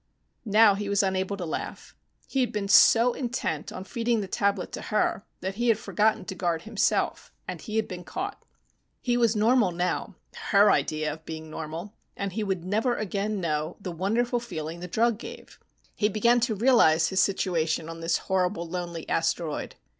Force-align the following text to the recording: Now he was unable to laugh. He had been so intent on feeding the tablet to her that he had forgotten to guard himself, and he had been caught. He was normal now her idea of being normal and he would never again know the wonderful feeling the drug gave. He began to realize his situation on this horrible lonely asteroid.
Now 0.49 0.73
he 0.73 0.89
was 0.89 1.03
unable 1.03 1.37
to 1.37 1.45
laugh. 1.45 1.95
He 2.27 2.41
had 2.41 2.51
been 2.51 2.67
so 2.67 3.13
intent 3.13 3.71
on 3.71 3.83
feeding 3.83 4.19
the 4.19 4.27
tablet 4.27 4.71
to 4.71 4.81
her 4.81 5.23
that 5.41 5.53
he 5.57 5.67
had 5.67 5.77
forgotten 5.77 6.25
to 6.25 6.33
guard 6.33 6.63
himself, 6.63 7.31
and 7.47 7.61
he 7.61 7.75
had 7.75 7.87
been 7.87 8.03
caught. 8.03 8.41
He 8.99 9.15
was 9.15 9.35
normal 9.35 9.71
now 9.71 10.15
her 10.49 10.71
idea 10.71 11.13
of 11.13 11.23
being 11.27 11.51
normal 11.51 11.93
and 12.17 12.33
he 12.33 12.43
would 12.43 12.65
never 12.65 12.95
again 12.95 13.39
know 13.39 13.77
the 13.79 13.91
wonderful 13.91 14.39
feeling 14.39 14.79
the 14.79 14.87
drug 14.87 15.19
gave. 15.19 15.59
He 15.95 16.09
began 16.09 16.39
to 16.39 16.55
realize 16.55 17.09
his 17.09 17.19
situation 17.19 17.87
on 17.87 17.99
this 17.99 18.17
horrible 18.25 18.67
lonely 18.67 19.07
asteroid. 19.07 19.75